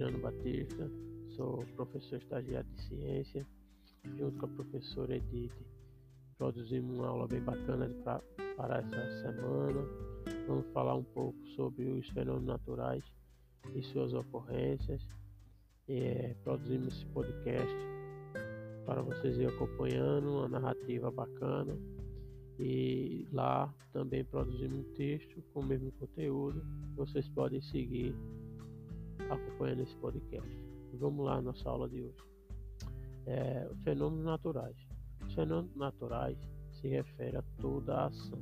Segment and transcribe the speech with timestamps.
[0.00, 0.90] Adriano Batista,
[1.36, 3.46] sou professor estagiário de ciência,
[4.16, 5.52] junto com a professora Edith.
[6.38, 8.18] Produzimos uma aula bem bacana pra,
[8.56, 9.86] para essa semana.
[10.48, 13.04] Vamos falar um pouco sobre os fenômenos naturais
[13.74, 15.06] e suas ocorrências.
[15.86, 17.76] É, produzimos esse podcast
[18.86, 21.76] para vocês ir acompanhando uma narrativa bacana
[22.58, 26.64] e lá também produzimos um texto com o mesmo conteúdo.
[26.96, 28.14] Vocês podem seguir
[29.30, 30.50] acompanhando esse podcast.
[30.94, 32.16] Vamos lá, nossa aula de hoje.
[33.26, 34.76] É, fenômenos naturais.
[35.26, 36.38] Os fenômenos naturais
[36.72, 38.40] se refere a toda a ação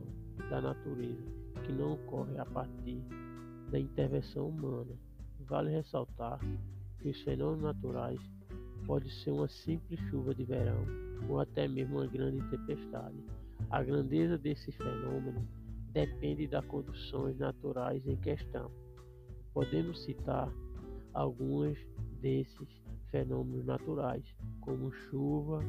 [0.50, 1.22] da natureza
[1.64, 3.02] que não ocorre a partir
[3.70, 4.96] da intervenção humana.
[5.40, 6.38] Vale ressaltar
[7.00, 8.20] que os fenômenos naturais
[8.86, 10.84] podem ser uma simples chuva de verão
[11.28, 13.22] ou até mesmo uma grande tempestade
[13.70, 15.46] a grandeza desse fenômeno
[15.92, 18.70] depende das condições naturais em questão.
[19.52, 20.50] Podemos citar
[21.18, 21.76] alguns
[22.20, 22.68] desses
[23.10, 24.24] fenômenos naturais,
[24.60, 25.64] como chuva,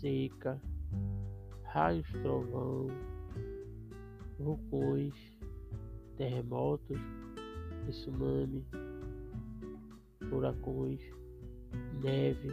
[0.00, 0.60] seca,
[1.62, 2.88] raios trovão,
[4.38, 5.14] vulcões,
[6.18, 7.00] terremotos,
[7.88, 8.66] tsunami,
[10.28, 11.00] furacões,
[12.02, 12.50] neve,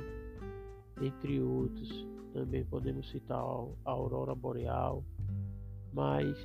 [1.02, 2.08] entre outros.
[2.32, 5.04] Também podemos citar a aurora boreal,
[5.92, 6.38] mas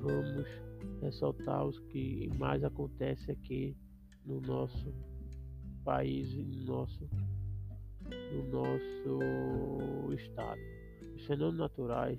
[0.00, 0.46] vamos
[1.02, 3.76] ressaltar os que mais acontece aqui
[4.24, 4.94] no nosso
[5.84, 7.10] país e no nosso,
[8.32, 10.60] no nosso estado.
[11.14, 12.18] Os fenômenos naturais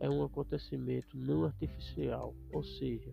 [0.00, 3.12] é um acontecimento não artificial, ou seja,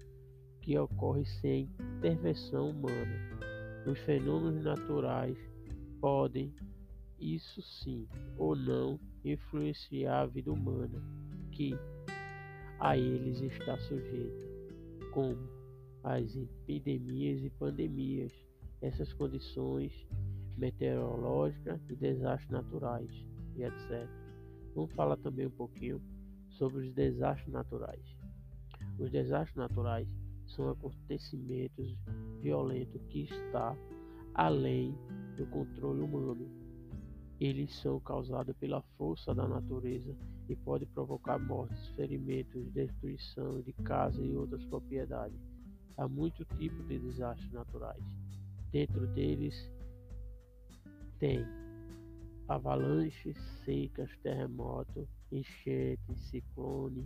[0.61, 3.39] que ocorre sem intervenção humana.
[3.85, 5.37] Os fenômenos naturais
[5.99, 6.53] podem
[7.19, 11.01] isso sim ou não influenciar a vida humana
[11.51, 11.77] que
[12.79, 14.47] a eles está sujeita,
[15.11, 15.37] como
[16.03, 18.33] as epidemias e pandemias,
[18.81, 20.07] essas condições
[20.57, 24.07] meteorológicas e desastres naturais e etc.
[24.75, 26.01] Vamos falar também um pouquinho
[26.49, 28.17] sobre os desastres naturais.
[28.97, 30.07] Os desastres naturais
[30.47, 31.97] são acontecimentos
[32.41, 33.75] violentos que está
[34.33, 34.95] além
[35.37, 36.59] do controle humano
[37.39, 40.13] eles são causados pela força da natureza
[40.49, 45.39] e podem provocar mortes, ferimentos, destruição de casa e outras propriedades.
[45.99, 48.01] Há muitos tipos de desastres naturais.
[48.71, 49.69] Dentro deles
[51.19, 51.45] tem
[52.47, 57.05] avalanches, secas, terremotos, enchentes, ciclone,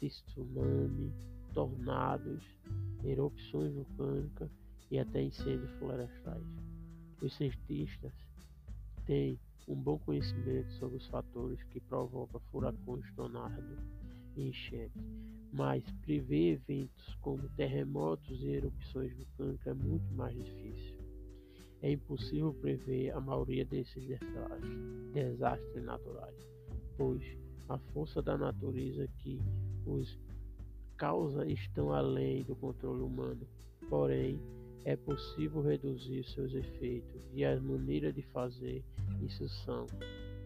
[0.00, 1.12] tsunami,
[1.52, 2.42] tornados,
[3.04, 4.50] erupções vulcânicas
[4.90, 6.46] e até incêndios florestais.
[7.20, 8.14] Os cientistas
[9.04, 9.38] tem
[9.68, 13.62] um bom conhecimento sobre os fatores que provocam furacões, tornados
[14.38, 15.02] enchentes,
[15.52, 20.96] mas prever eventos como terremotos e erupções vulcânicas é muito mais difícil.
[21.80, 26.46] É impossível prever a maioria desses desastres, desastres naturais,
[26.96, 27.22] pois
[27.68, 29.40] a força da natureza que
[29.86, 30.18] os
[30.96, 33.46] causa estão além do controle humano.
[33.88, 34.40] Porém,
[34.84, 38.84] é possível reduzir seus efeitos e as maneiras de fazer
[39.22, 39.86] isso são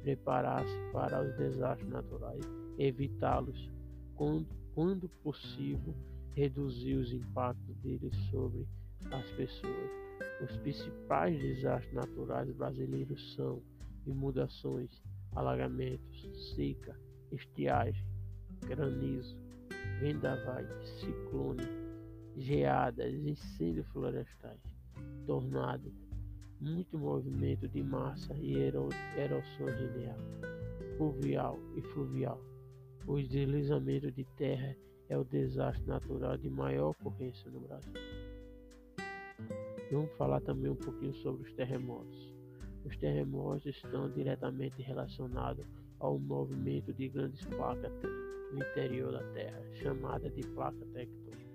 [0.02, 2.44] preparar-se para os desastres naturais,
[2.78, 3.70] evitá-los
[4.17, 5.95] quando, quando possível,
[6.34, 8.67] reduzir os impactos deles sobre
[9.11, 9.91] as pessoas.
[10.43, 13.62] Os principais desastres naturais brasileiros são
[14.06, 14.91] inundações,
[15.34, 16.97] alagamentos, seca,
[17.31, 18.06] estiagem,
[18.67, 19.37] granizo,
[20.00, 20.69] vendavais,
[21.00, 21.62] ciclone,
[22.37, 24.61] geadas, incêndios florestais,
[25.27, 25.93] tornado,
[26.61, 30.19] muito movimento de massa e erosão linear,
[30.97, 32.51] fluvial e fluvial.
[33.06, 34.76] O deslizamento de terra
[35.08, 37.92] é o desastre natural de maior ocorrência no Brasil.
[39.90, 42.32] Vamos falar também um pouquinho sobre os terremotos.
[42.84, 45.66] Os terremotos estão diretamente relacionados
[45.99, 47.93] ao movimento de grandes placas
[48.52, 51.50] no interior da Terra, chamada de placa tectônica.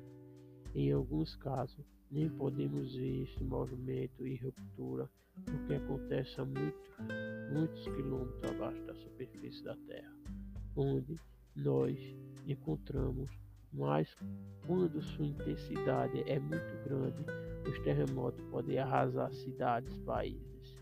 [0.75, 5.09] Em alguns casos, nem podemos ver este movimento e ruptura,
[5.45, 6.77] porque acontece a muito,
[7.53, 10.13] muitos quilômetros abaixo da superfície da Terra,
[10.75, 11.17] onde
[11.57, 11.97] nós
[12.45, 13.29] encontramos,
[13.73, 14.15] mas
[14.65, 17.25] quando sua intensidade é muito grande,
[17.69, 20.75] os terremotos podem arrasar cidades, países.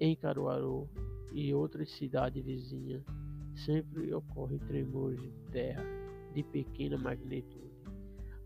[0.00, 0.88] Em Caruaru
[1.32, 3.04] e outras cidades vizinhas,
[3.54, 5.84] sempre ocorrem tremores de terra
[6.32, 7.68] de pequena magnitude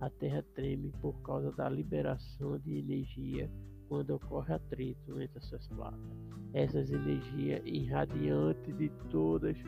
[0.02, 3.48] a Terra treme por causa da liberação de energia
[3.88, 6.18] quando ocorre atrito entre essas placas.
[6.52, 9.62] Essas energias irradiantes de todas as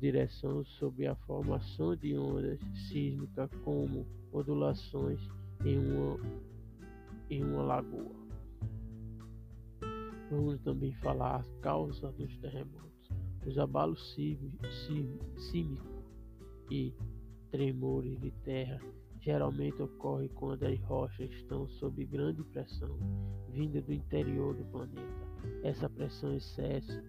[0.00, 2.58] direções sob a formação de ondas
[2.88, 5.20] sísmicas como ondulações
[5.64, 6.18] em uma
[7.28, 8.16] em uma lagoa.
[10.30, 13.08] Vamos também falar a causa dos terremotos,
[13.46, 14.88] os abalos sísmicos
[16.70, 16.92] e
[17.50, 18.80] tremores de terra
[19.20, 22.98] geralmente ocorrem quando as rochas estão sob grande pressão
[23.50, 25.30] vinda do interior do planeta.
[25.62, 27.02] Essa pressão exerce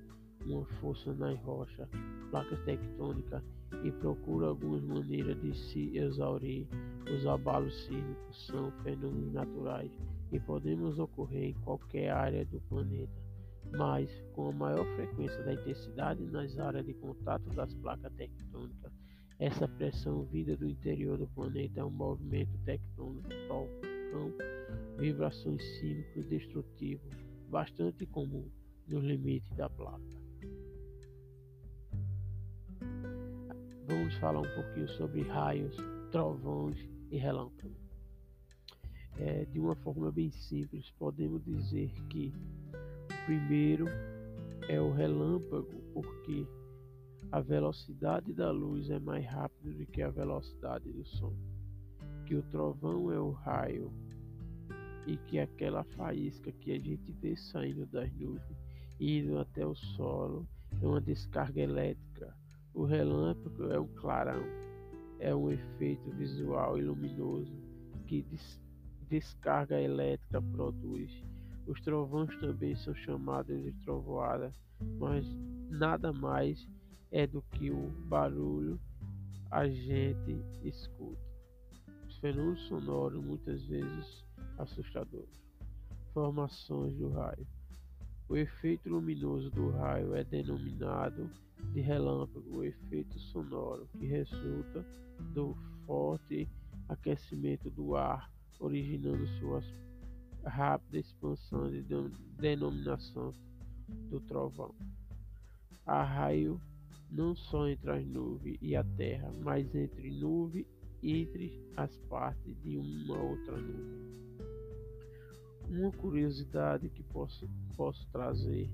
[0.45, 1.87] uma força nas rochas,
[2.29, 3.43] placas tectônicas
[3.83, 6.67] e procura algumas maneiras de se exaurir.
[7.13, 9.91] Os abalos sísmicos são fenômenos naturais
[10.31, 13.21] e podemos ocorrer em qualquer área do planeta,
[13.77, 18.91] mas com a maior frequência da intensidade nas áreas de contato das placas tectônicas.
[19.39, 23.29] Essa pressão vinda do interior do planeta é um movimento tectônico,
[24.11, 24.31] com
[24.99, 27.11] vibrações sísmicas destrutivas,
[27.49, 28.47] bastante comum
[28.87, 30.20] nos limites da placa.
[33.91, 35.75] Vamos falar um pouquinho sobre raios,
[36.13, 36.77] trovões
[37.11, 37.77] e relâmpagos.
[39.17, 42.33] É, de uma forma bem simples, podemos dizer que
[42.71, 43.87] o primeiro
[44.69, 46.47] é o relâmpago, porque
[47.33, 51.35] a velocidade da luz é mais rápida do que a velocidade do som.
[52.25, 53.91] Que o trovão é o raio
[55.05, 58.57] e que aquela faísca que a gente vê saindo das nuvens
[59.01, 60.47] indo até o solo
[60.81, 62.33] é uma descarga elétrica.
[62.73, 64.43] O relâmpago é um clarão,
[65.19, 67.53] é um efeito visual e luminoso
[68.07, 68.61] que des
[69.09, 71.11] descarga elétrica produz.
[71.67, 74.51] Os trovões também são chamados de trovoada,
[74.97, 75.25] mas
[75.69, 76.65] nada mais
[77.11, 78.79] é do que o barulho
[79.51, 81.21] a gente escuta.
[82.07, 84.25] Os fenômenos sonoros muitas vezes
[84.57, 85.41] assustadores.
[86.13, 87.45] Formações do raio.
[88.31, 91.29] O efeito luminoso do raio é denominado
[91.73, 94.87] de relâmpago, o efeito sonoro, que resulta
[95.33, 95.53] do
[95.85, 96.49] forte
[96.87, 99.61] aquecimento do ar, originando sua
[100.45, 101.83] rápida expansão de
[102.39, 103.33] denominação
[104.09, 104.73] do trovão.
[105.85, 106.57] Há raio
[107.09, 110.65] não só entre as nuvens e a terra, mas entre nuvem
[111.03, 114.30] e entre as partes de uma outra nuvem.
[115.71, 118.69] Uma curiosidade que posso, posso trazer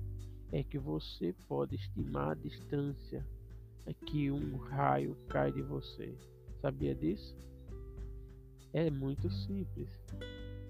[0.50, 3.24] é que você pode estimar a distância
[4.04, 6.18] que um raio cai de você.
[6.60, 7.36] Sabia disso?
[8.72, 9.88] É muito simples.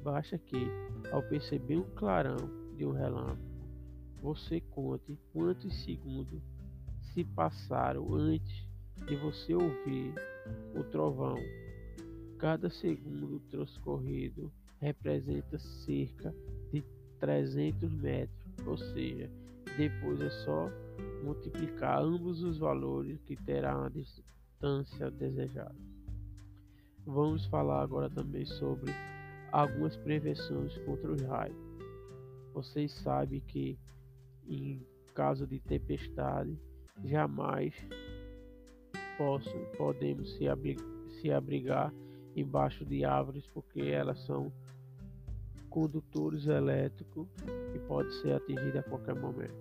[0.02, 0.66] Basta que,
[1.10, 2.36] ao perceber um clarão
[2.76, 3.40] de um relâmpago,
[4.20, 6.42] você conte quantos segundos
[7.00, 8.66] se passaram antes
[9.06, 10.12] de você ouvir
[10.76, 11.38] o trovão.
[12.38, 16.34] Cada segundo transcorrido representa cerca
[16.72, 16.82] de
[17.18, 19.30] 300 metros, ou seja,
[19.76, 20.70] depois é só
[21.22, 25.74] multiplicar ambos os valores que terá a distância desejada.
[27.06, 28.92] Vamos falar agora também sobre
[29.50, 31.56] algumas prevenções contra os raios.
[32.52, 33.78] Vocês sabem que
[34.48, 34.84] em
[35.14, 36.56] caso de tempestade
[37.04, 37.74] jamais
[39.16, 40.84] posso, podemos se, abrigar,
[41.20, 41.92] se abrigar
[42.36, 44.52] embaixo de árvores porque elas são
[45.68, 47.28] condutores elétricos
[47.74, 49.54] e pode ser atingida a qualquer momento.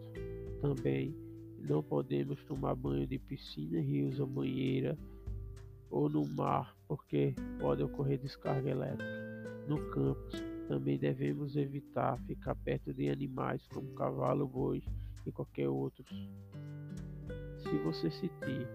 [0.62, 1.16] Também
[1.60, 4.98] não podemos tomar banho de piscina, rios ou banheira
[5.90, 9.28] ou no mar, porque pode ocorrer descarga elétrica.
[9.68, 14.84] No campus, também devemos evitar ficar perto de animais como cavalo, boi
[15.26, 16.04] e qualquer outro.
[17.58, 18.68] Se você sentir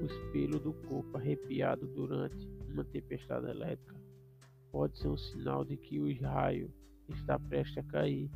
[0.00, 4.01] o pelo do corpo arrepiado durante uma tempestade elétrica,
[4.72, 6.72] pode ser um sinal de que o raio
[7.10, 8.30] está prestes a cair.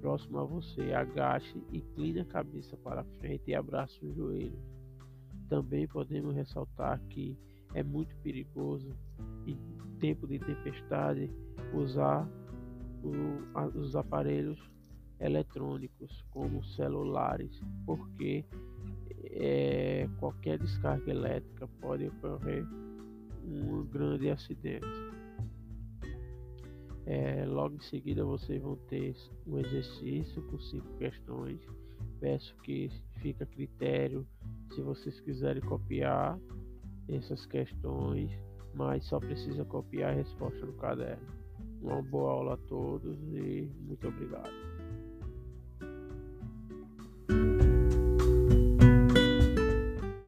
[0.00, 4.60] Próximo a você, agache, incline a cabeça para frente e abrace os joelhos.
[5.48, 7.38] Também podemos ressaltar que
[7.74, 8.96] é muito perigoso
[9.46, 9.56] em
[10.00, 11.30] tempo de tempestade
[11.72, 12.28] usar
[13.02, 14.58] o, os aparelhos
[15.20, 18.44] eletrônicos como celulares, porque
[19.32, 22.66] é, qualquer descarga elétrica pode ocorrer
[23.44, 24.86] um grande acidente.
[27.10, 31.58] É, logo em seguida vocês vão ter um exercício com cinco questões.
[32.20, 32.88] Peço que
[33.20, 34.24] fique a critério
[34.72, 36.38] se vocês quiserem copiar
[37.08, 38.30] essas questões,
[38.74, 41.26] mas só precisa copiar a resposta no caderno.
[41.82, 44.69] Uma boa aula a todos e muito obrigado.